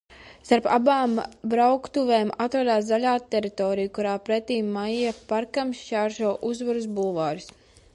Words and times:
Starp 0.47 0.69
abām 0.75 1.11
brauktuvēm 1.51 2.31
atrodas 2.47 2.89
zaļā 2.93 3.13
teritorija, 3.37 3.93
kuru 3.99 4.17
pretīm 4.31 4.75
Maija 4.81 5.13
parkam 5.35 5.79
šķērso 5.83 6.35
Uzvaras 6.53 6.91
bulvāris. 7.01 7.53